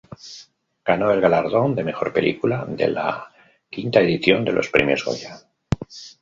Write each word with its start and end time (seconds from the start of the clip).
Ganó 0.83 1.11
el 1.11 1.21
galardón 1.21 1.75
de 1.75 1.83
mejor 1.83 2.11
película 2.11 2.65
de 2.67 2.87
la 2.87 3.31
V 3.71 3.91
edición 4.03 4.43
de 4.43 4.51
los 4.51 4.67
Premios 4.69 5.05
Goya. 5.05 5.37